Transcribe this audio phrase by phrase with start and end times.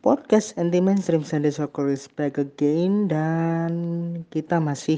[0.00, 3.72] Podcast anti mainstream Sunday Soccer is back again dan
[4.32, 4.96] kita masih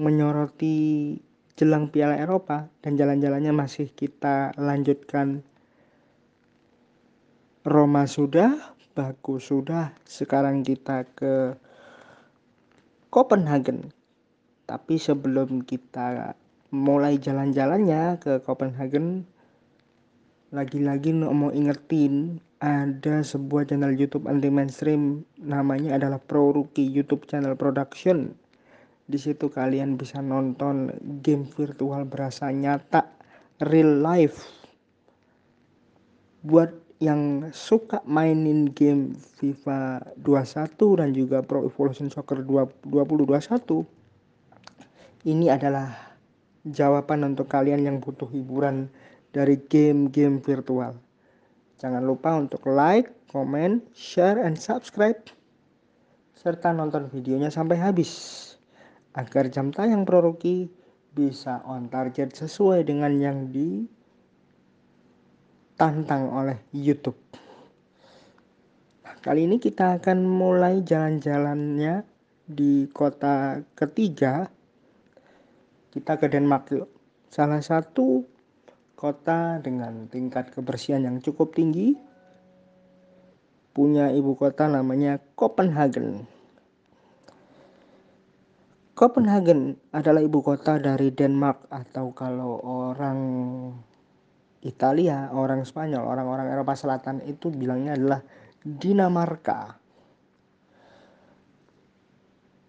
[0.00, 1.20] menyoroti
[1.52, 5.44] jelang Piala Eropa dan jalan-jalannya masih kita lanjutkan
[7.68, 11.52] Roma sudah, Baku sudah, sekarang kita ke
[13.12, 13.92] Copenhagen.
[14.64, 16.40] Tapi sebelum kita
[16.72, 19.28] mulai jalan-jalannya ke Copenhagen,
[20.56, 27.58] lagi-lagi mau ingetin ada sebuah channel YouTube anti mainstream namanya adalah Pro Rookie YouTube channel
[27.58, 28.38] production.
[29.10, 30.94] Di situ kalian bisa nonton
[31.26, 33.10] game virtual berasa nyata
[33.66, 34.46] real life.
[36.46, 36.70] Buat
[37.02, 43.82] yang suka mainin game FIFA 21 dan juga Pro Evolution Soccer 2021
[45.26, 46.14] ini adalah
[46.62, 48.86] jawaban untuk kalian yang butuh hiburan
[49.34, 50.94] dari game-game virtual.
[51.82, 55.18] Jangan lupa untuk like, comment, share, and subscribe.
[56.38, 58.38] Serta nonton videonya sampai habis.
[59.18, 60.70] Agar jam tayang Proroki
[61.10, 63.50] bisa on target sesuai dengan yang
[65.74, 67.18] ditantang oleh YouTube.
[69.02, 72.06] Nah, kali ini kita akan mulai jalan-jalannya
[72.46, 74.46] di kota ketiga.
[75.90, 76.86] Kita ke Denmark yuk.
[77.26, 78.31] Salah satu
[79.02, 81.98] kota dengan tingkat kebersihan yang cukup tinggi
[83.74, 86.22] punya ibu kota namanya Copenhagen.
[88.94, 93.18] Copenhagen adalah ibu kota dari Denmark atau kalau orang
[94.62, 98.22] Italia, orang Spanyol, orang-orang Eropa Selatan itu bilangnya adalah
[98.62, 99.82] Dinamarca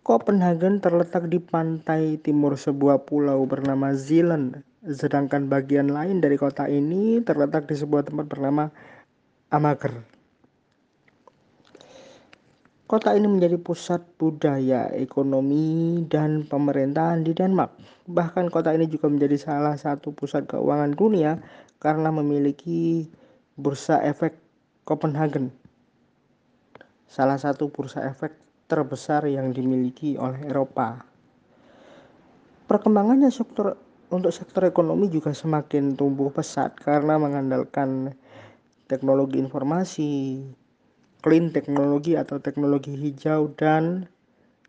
[0.07, 7.19] Copenhagen terletak di pantai timur sebuah pulau bernama Zealand, sedangkan bagian lain dari kota ini
[7.27, 8.71] terletak di sebuah tempat bernama
[9.51, 10.16] Amager.
[12.87, 17.75] Kota ini menjadi pusat budaya, ekonomi, dan pemerintahan di Denmark.
[18.07, 21.43] Bahkan kota ini juga menjadi salah satu pusat keuangan dunia
[21.83, 23.11] karena memiliki
[23.59, 24.39] bursa efek
[24.87, 25.51] Copenhagen.
[27.11, 28.39] Salah satu bursa efek
[28.71, 31.03] terbesar yang dimiliki oleh Eropa.
[32.71, 33.75] Perkembangannya sektor
[34.15, 38.15] untuk sektor ekonomi juga semakin tumbuh pesat karena mengandalkan
[38.87, 40.47] teknologi informasi,
[41.27, 44.07] clean teknologi atau teknologi hijau dan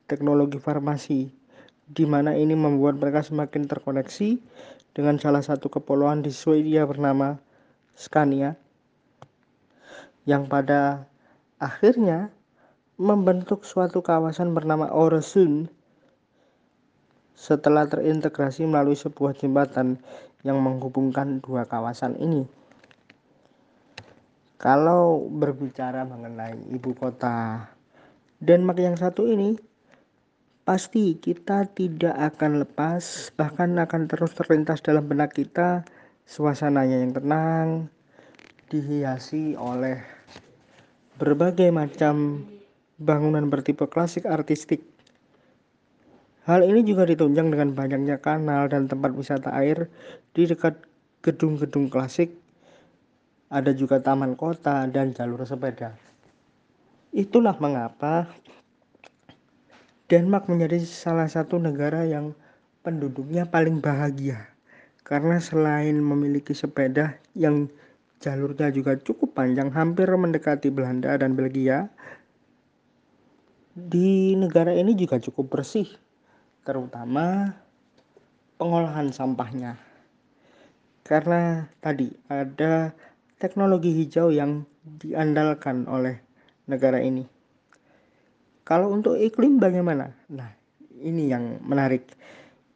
[0.10, 1.30] teknologi farmasi
[1.86, 4.42] di mana ini membuat mereka semakin terkoneksi
[4.90, 7.38] dengan salah satu kepulauan di Swedia bernama
[7.94, 8.58] Scania
[10.26, 11.06] yang pada
[11.62, 12.34] akhirnya
[12.98, 15.70] membentuk suatu kawasan bernama Öresund
[17.38, 20.02] setelah terintegrasi melalui sebuah jembatan
[20.42, 22.50] yang menghubungkan dua kawasan ini.
[24.58, 27.70] Kalau berbicara mengenai ibu kota
[28.42, 29.54] Denmark yang satu ini,
[30.66, 35.86] pasti kita tidak akan lepas, bahkan akan terus terlintas dalam benak kita
[36.26, 37.94] suasananya yang tenang,
[38.74, 40.02] dihiasi oleh
[41.22, 42.42] berbagai macam
[42.98, 44.82] bangunan bertipe klasik artistik.
[46.50, 49.86] Hal ini juga ditunjang dengan banyaknya kanal dan tempat wisata air
[50.34, 50.82] di dekat
[51.22, 52.34] gedung-gedung klasik
[53.48, 55.96] ada juga taman kota dan jalur sepeda.
[57.16, 58.28] Itulah mengapa
[60.08, 62.32] Denmark menjadi salah satu negara yang
[62.84, 64.48] penduduknya paling bahagia
[65.04, 67.68] karena selain memiliki sepeda yang
[68.24, 71.92] jalurnya juga cukup panjang hampir mendekati Belanda dan Belgia
[73.76, 75.88] di negara ini juga cukup bersih
[76.64, 77.56] terutama
[78.56, 79.76] pengolahan sampahnya
[81.04, 82.92] karena tadi ada
[83.38, 86.18] teknologi hijau yang diandalkan oleh
[86.66, 87.26] negara ini.
[88.68, 90.12] Kalau untuk iklim bagaimana?
[90.34, 90.52] Nah,
[91.00, 92.04] ini yang menarik.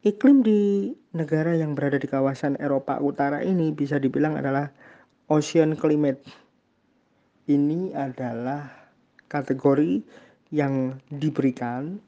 [0.02, 4.72] Iklim di negara yang berada di kawasan Eropa Utara ini bisa dibilang adalah
[5.28, 6.24] ocean climate.
[7.46, 8.66] Ini adalah
[9.28, 10.02] kategori
[10.54, 12.00] yang diberikan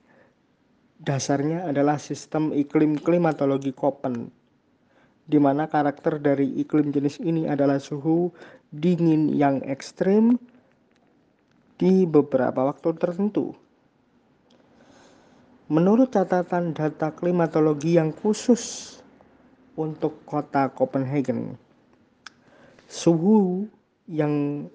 [1.04, 4.32] dasarnya adalah sistem iklim klimatologi Koppen
[5.24, 8.28] di mana karakter dari iklim jenis ini adalah suhu
[8.68, 10.36] dingin yang ekstrim
[11.80, 13.56] di beberapa waktu tertentu.
[15.72, 18.96] Menurut catatan data klimatologi yang khusus
[19.80, 21.56] untuk kota Copenhagen,
[22.84, 23.64] suhu
[24.04, 24.68] yang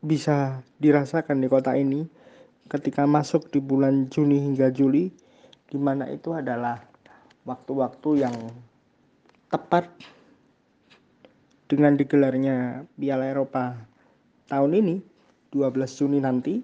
[0.00, 2.08] bisa dirasakan di kota ini
[2.72, 5.12] ketika masuk di bulan Juni hingga Juli,
[5.68, 6.80] di mana itu adalah
[7.44, 8.36] waktu-waktu yang
[9.50, 9.90] tepat
[11.66, 13.74] dengan digelarnya Piala Eropa
[14.46, 14.96] tahun ini
[15.50, 16.62] 12 Juni nanti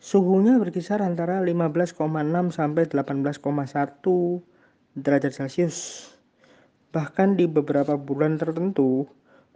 [0.00, 1.92] Suhunya berkisar antara 15,6
[2.56, 3.36] sampai 18,1
[4.96, 6.08] derajat Celcius.
[6.96, 9.04] Bahkan di beberapa bulan tertentu,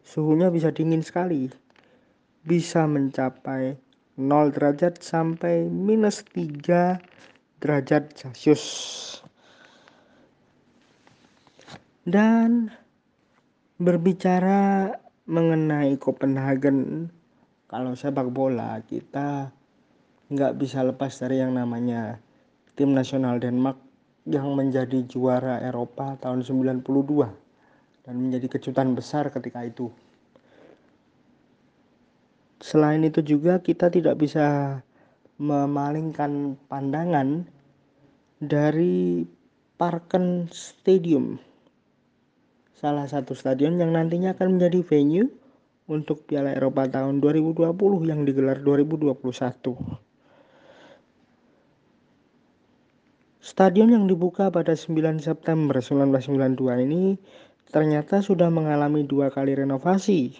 [0.04, 1.48] suhunya bisa dingin sekali.
[2.44, 3.80] Bisa mencapai
[4.20, 7.00] 0 derajat sampai minus 3
[7.64, 9.23] derajat Celcius.
[12.04, 12.68] Dan
[13.80, 14.92] berbicara
[15.24, 17.08] mengenai Copenhagen,
[17.64, 19.48] kalau sepak bola kita
[20.28, 22.20] nggak bisa lepas dari yang namanya
[22.76, 23.80] tim nasional Denmark
[24.28, 26.84] yang menjadi juara Eropa tahun 92
[28.04, 29.88] dan menjadi kejutan besar ketika itu.
[32.60, 34.80] Selain itu juga kita tidak bisa
[35.40, 37.48] memalingkan pandangan
[38.40, 39.24] dari
[39.76, 41.36] Parken Stadium.
[42.84, 45.32] Salah satu stadion yang nantinya akan menjadi venue
[45.88, 47.72] untuk Piala Eropa tahun 2020
[48.04, 49.16] yang digelar 2021.
[53.40, 57.16] Stadion yang dibuka pada 9 September 1992 ini
[57.72, 60.36] ternyata sudah mengalami dua kali renovasi,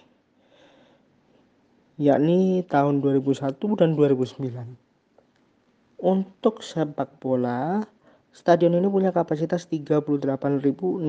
[1.97, 5.97] yakni tahun 2001 dan 2009.
[5.97, 7.89] Untuk sepak bola,
[8.35, 11.07] stadion ini punya kapasitas 38.065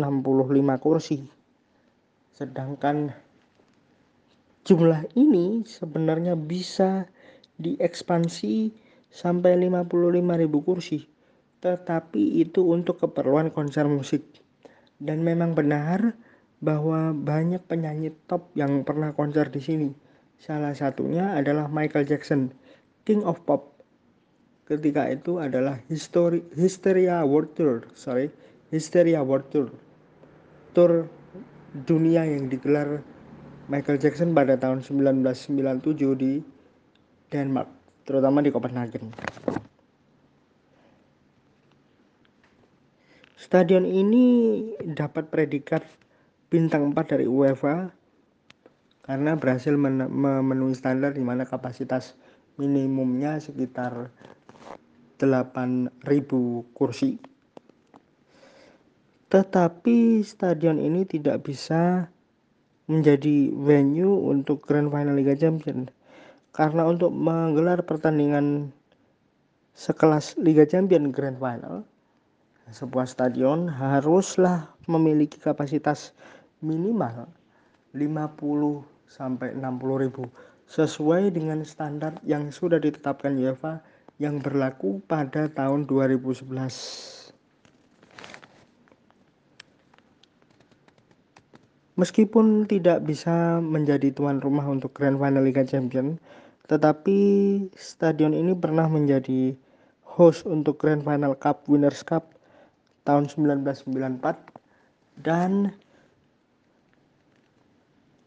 [0.78, 1.26] kursi.
[2.30, 3.18] Sedangkan
[4.62, 7.10] jumlah ini sebenarnya bisa
[7.58, 8.70] diekspansi
[9.10, 9.90] sampai 55.000
[10.62, 11.00] kursi
[11.66, 14.22] tetapi itu untuk keperluan konser musik.
[15.02, 16.14] Dan memang benar
[16.62, 19.90] bahwa banyak penyanyi top yang pernah konser di sini.
[20.38, 22.54] Salah satunya adalah Michael Jackson,
[23.02, 23.75] King of Pop.
[24.66, 28.34] Ketika itu adalah History, Hysteria World Tour, sorry,
[28.74, 29.70] Hysteria World Tour.
[30.74, 31.06] Tour
[31.86, 33.06] dunia yang digelar
[33.70, 36.42] Michael Jackson pada tahun 1997 di
[37.30, 37.70] Denmark,
[38.10, 39.14] terutama di Copenhagen.
[43.38, 44.26] Stadion ini
[44.82, 45.86] dapat predikat
[46.50, 47.94] bintang 4 dari UEFA
[49.06, 52.18] karena berhasil memenuhi standar di mana kapasitas
[52.58, 54.10] minimumnya sekitar
[55.20, 55.96] 8.000
[56.76, 57.18] kursi.
[59.32, 62.08] Tetapi stadion ini tidak bisa
[62.86, 65.90] menjadi venue untuk Grand Final Liga Champions
[66.54, 68.70] karena untuk menggelar pertandingan
[69.74, 71.84] sekelas Liga Champions Grand Final
[72.70, 76.14] sebuah stadion haruslah memiliki kapasitas
[76.62, 77.30] minimal
[77.94, 80.26] 50 sampai 60 ribu
[80.66, 83.86] sesuai dengan standar yang sudah ditetapkan UEFA
[84.16, 86.46] yang berlaku pada tahun 2011.
[91.96, 96.20] Meskipun tidak bisa menjadi tuan rumah untuk Grand Final Liga Champions,
[96.68, 97.20] tetapi
[97.80, 99.56] stadion ini pernah menjadi
[100.04, 102.36] host untuk Grand Final Cup Winners Cup
[103.08, 105.72] tahun 1994 dan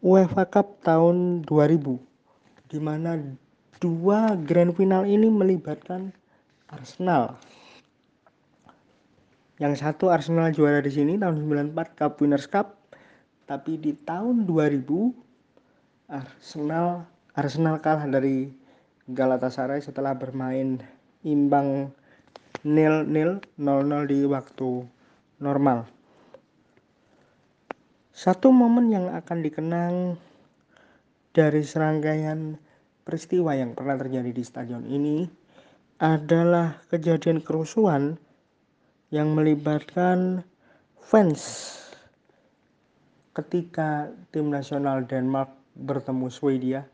[0.01, 1.99] UEFA Cup tahun 2000
[2.71, 3.19] di mana
[3.79, 6.11] dua grand final ini melibatkan
[6.67, 7.39] Arsenal.
[9.59, 11.43] Yang satu Arsenal juara di sini tahun
[11.75, 12.79] 94 Cup Winners Cup,
[13.47, 14.87] tapi di tahun 2000
[16.11, 18.51] Arsenal Arsenal kalah dari
[19.09, 20.77] Galatasaray setelah bermain
[21.25, 21.89] imbang
[22.67, 24.85] nil nil 00 di waktu
[25.39, 25.87] normal.
[28.11, 30.19] Satu momen yang akan dikenang
[31.31, 32.59] dari serangkaian
[33.09, 35.25] peristiwa yang pernah terjadi di stadion ini
[35.97, 38.21] adalah kejadian kerusuhan
[39.09, 40.45] yang melibatkan
[41.01, 41.73] fans
[43.33, 46.85] ketika tim nasional Denmark bertemu Swedia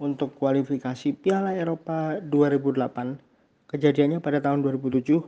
[0.00, 5.20] untuk kualifikasi Piala Eropa 2008 Kejadiannya pada tahun 2007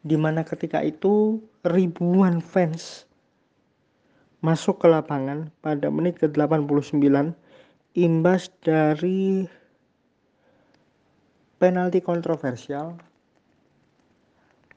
[0.00, 3.04] di mana ketika itu ribuan fans
[4.40, 7.36] masuk ke lapangan pada menit ke-89
[7.98, 9.42] imbas dari
[11.58, 12.94] penalti kontroversial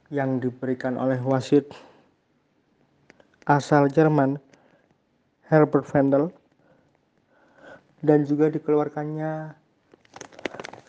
[0.10, 1.70] yang diberikan oleh wasit
[3.46, 4.42] asal Jerman
[5.46, 6.34] Herbert Vendel
[8.02, 9.54] dan juga dikeluarkannya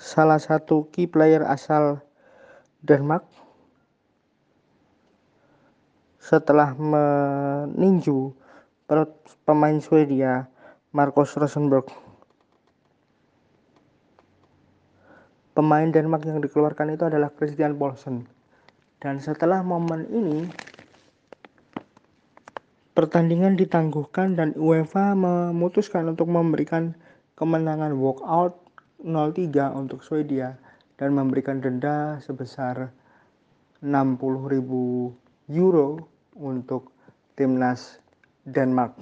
[0.00, 2.00] salah satu key player asal
[2.80, 3.28] Denmark
[6.24, 8.32] setelah meninju
[9.44, 10.48] pemain Swedia
[10.94, 12.03] Marcus Rosenberg.
[15.54, 18.26] Pemain Denmark yang dikeluarkan itu adalah Christian Poulsen.
[18.98, 20.50] Dan setelah momen ini
[22.90, 26.98] pertandingan ditangguhkan dan UEFA memutuskan untuk memberikan
[27.38, 28.58] kemenangan walkout
[29.06, 30.58] 0-3 untuk Swedia
[30.98, 32.90] dan memberikan denda sebesar
[33.78, 34.58] 60.000
[35.54, 35.88] euro
[36.34, 36.90] untuk
[37.38, 38.02] timnas
[38.42, 38.98] Denmark.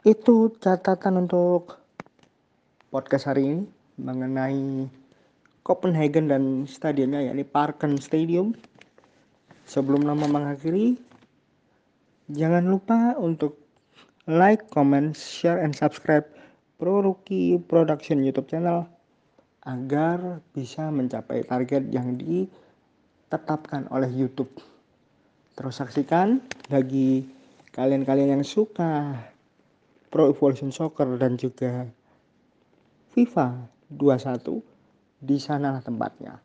[0.00, 1.76] Itu catatan untuk
[2.88, 4.88] podcast hari ini mengenai
[5.66, 8.54] Copenhagen dan stadionnya yakni Parken Stadium.
[9.66, 10.94] Sebelum nama mengakhiri,
[12.26, 13.54] Jangan lupa untuk
[14.26, 16.26] like, comment, share, and subscribe
[16.74, 18.82] Pro Rookie Production YouTube channel
[19.62, 24.50] agar bisa mencapai target yang ditetapkan oleh YouTube.
[25.54, 27.30] Terus saksikan bagi
[27.70, 29.22] kalian-kalian yang suka
[30.10, 31.86] Pro Evolution Soccer dan juga
[33.14, 34.62] FIFA 21
[35.22, 36.38] di sanalah tempatnya.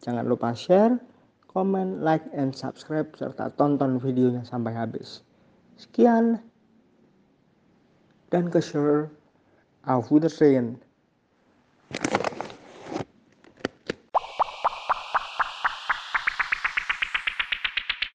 [0.00, 0.96] Jangan lupa share,
[1.48, 5.24] komen, like, and subscribe, serta tonton videonya sampai habis.
[5.76, 6.40] Sekian,
[8.32, 9.12] dan ke share.
[9.88, 10.76] Auf Wiedersehen.